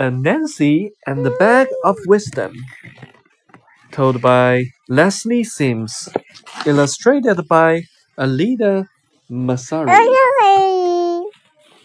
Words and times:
Anansi 0.00 0.90
and 1.06 1.24
the 1.24 1.30
Bag 1.32 1.68
of 1.84 1.96
Wisdom. 2.06 2.52
Told 3.92 4.22
by 4.22 4.66
Lesley 4.88 5.44
Sims. 5.44 6.08
Illustrated 6.66 7.48
by 7.48 7.82
Alida 8.18 8.86
Massari. 9.30 10.18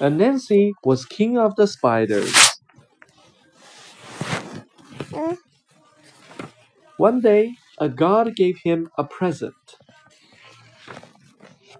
Anansi 0.02 0.72
was 0.84 1.06
king 1.06 1.38
of 1.38 1.56
the 1.56 1.68
spiders. 1.68 2.36
One 6.98 7.22
day, 7.22 7.56
a 7.80 7.90
god 7.90 8.36
gave 8.36 8.60
him 8.64 8.90
a 8.98 9.04
present. 9.06 9.56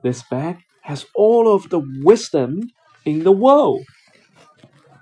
This 0.04 0.24
bag 0.32 0.60
has 0.84 1.06
all 1.16 1.54
of 1.54 1.70
the 1.70 1.82
wisdom 2.04 2.72
in 3.06 3.24
the 3.24 3.34
world. 3.34 3.86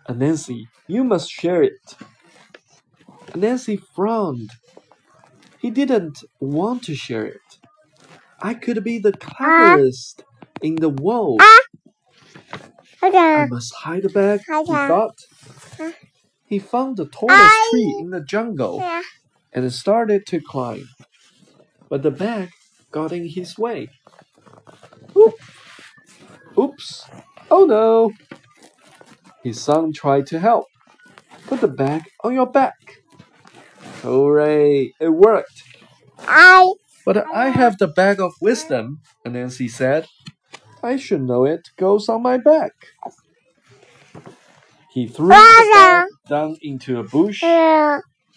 Anansi, 0.10 0.64
you 0.88 1.04
must 1.05 1.30
share 1.32 1.64
it. 1.64 1.96
Anansi 3.34 3.79
frowned. 3.96 4.51
He 5.60 5.71
didn't 5.71 6.20
want 6.39 6.84
to 6.86 6.96
share 6.96 7.25
it. 7.25 7.42
I 8.42 8.54
could 8.56 8.84
be 8.84 9.00
the 9.00 9.14
cleverest 9.14 10.24
in 10.61 10.75
the 10.78 10.89
world. 10.89 11.42
I 13.36 13.43
must 13.43 13.74
hide 13.75 14.04
the 14.04 14.10
bag, 14.10 14.42
he 14.65 14.78
thought. 14.78 15.18
He 16.46 16.60
found 16.60 16.98
the 16.98 17.07
tallest 17.07 17.64
tree 17.64 17.96
in 18.00 18.12
the 18.12 18.21
jungle 18.23 18.87
and 19.54 19.71
started 19.73 20.26
to 20.28 20.42
climb. 20.42 20.89
But 21.89 22.04
the 22.04 22.12
bag 22.12 22.50
got 22.92 23.12
in 23.14 23.28
his 23.28 23.57
way. 23.57 23.89
Oop. 25.18 25.36
Oops. 26.57 27.06
Oh 27.51 27.65
no. 27.65 28.12
His 29.43 29.64
son 29.64 29.93
tried 29.93 30.28
to 30.28 30.39
help. 30.39 30.68
Put 31.48 31.61
the 31.61 31.68
bag 31.68 32.03
on 32.23 32.34
your 32.34 32.48
back. 32.48 32.75
Hooray, 34.04 34.94
it 35.00 35.09
worked. 35.09 35.64
I 36.28 36.73
But 37.06 37.26
I 37.34 37.50
have 37.50 37.78
the 37.78 37.88
bag 37.88 38.20
of 38.22 38.34
wisdom, 38.42 39.02
Anansi 39.26 39.70
said. 39.70 40.08
I 40.84 40.98
should 40.98 41.23
know 41.23 41.45
it 41.45 41.70
goes 41.78 42.10
on 42.10 42.23
my 42.23 42.38
back. 42.38 42.73
He 44.94 45.08
threw 45.08 45.30
the 45.30 45.70
bag 45.73 46.08
down 46.30 46.58
into 46.62 47.00
a 47.00 47.04
bush 47.04 47.44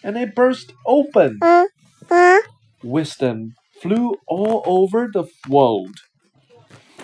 and 0.03 0.17
it 0.17 0.35
burst 0.35 0.73
open. 0.87 1.39
uh, 1.41 1.65
uh, 2.11 2.39
Wisdom 2.83 3.55
flew 3.81 4.15
all 4.27 4.63
over 4.65 5.09
the 5.13 5.25
world. 5.49 5.95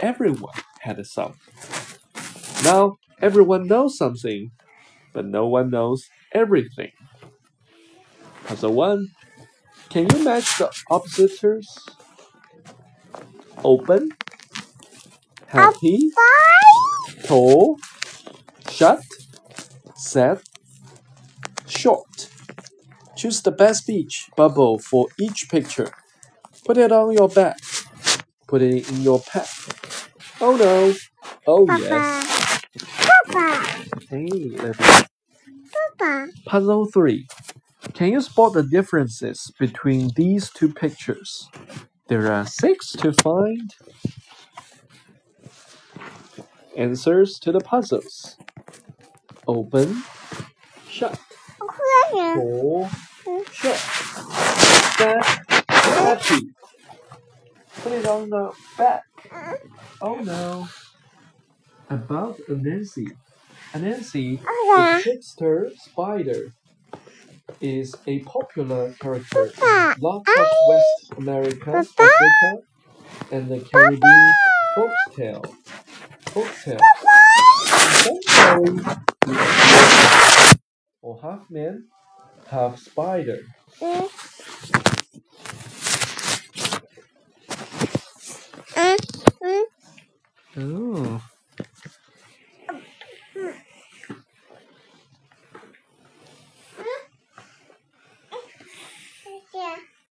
Everyone 0.02 0.54
had 0.82 1.06
some. 1.08 1.36
Now 2.64 2.98
everyone 3.22 3.68
knows 3.68 3.98
something, 3.98 4.52
but 5.14 5.26
no 5.26 5.48
one 5.48 5.70
knows 5.70 6.08
everything. 6.34 6.92
Puzzle 8.46 8.74
1. 8.74 9.08
Can 9.90 10.08
you 10.12 10.24
match 10.24 10.58
the 10.58 10.72
oppositors? 10.90 11.68
Open, 13.64 14.10
happy, 15.48 16.12
tall, 17.24 17.78
shut, 18.70 19.02
set, 19.96 20.42
short. 21.68 22.30
Choose 23.16 23.42
the 23.42 23.52
best 23.52 23.86
beach 23.88 24.30
bubble 24.38 24.80
for 24.80 25.08
each 25.20 25.50
picture. 25.50 25.92
Put 26.66 26.78
it 26.78 26.92
on 26.92 27.14
your 27.14 27.30
back. 27.30 27.58
Put 28.48 28.62
it 28.62 28.90
in 28.90 29.02
your 29.02 29.20
pack. 29.20 29.48
Oh 30.40 30.56
no. 30.56 30.94
Oh 31.48 31.68
yes. 31.70 31.90
Papa, 31.90 32.26
Papa, 32.30 32.39
Hey. 34.10 34.52
Papa. 36.00 36.30
Puzzle 36.46 36.86
3. 36.88 37.28
Can 37.94 38.12
you 38.14 38.22
spot 38.22 38.54
the 38.54 38.64
differences 38.64 39.52
between 39.60 40.12
these 40.16 40.50
two 40.52 40.74
pictures? 40.74 41.50
There 42.08 42.32
are 42.32 42.46
six 42.46 42.94
to 42.94 43.14
find. 43.14 43.76
Answers 46.78 47.40
to 47.40 47.52
the 47.52 47.60
puzzles. 47.62 48.38
Open, 49.48 50.04
shut, 50.90 51.20
Four, 52.34 52.90
mm. 53.26 53.52
shut, 53.54 53.78
set, 54.98 55.26
happy. 55.70 56.50
Put 57.82 57.94
it 57.94 58.06
on 58.08 58.30
the 58.30 58.52
back. 58.78 59.04
Uh. 59.32 59.54
Oh 60.02 60.16
no. 60.16 60.68
About 61.90 62.38
Anansi. 62.50 63.08
Anansi, 63.74 64.40
the 64.42 65.00
trickster 65.04 65.72
spider, 65.76 66.54
is 67.62 67.96
a 68.08 68.20
popular 68.20 68.94
character 69.00 69.46
in 69.46 69.94
lots 70.00 70.30
of 70.38 70.48
West 70.68 71.14
America, 71.18 71.72
Africa, 71.78 72.62
and 73.32 73.50
the 73.50 73.60
Caribbean 73.62 74.34
folktale. 74.76 75.56
Folktale. 76.26 76.80
Folktale. 78.06 79.02
Or 81.02 81.20
half 81.22 81.50
man, 81.50 81.88
half 82.48 82.80
spider. 82.80 83.40
Oh. 83.82 84.12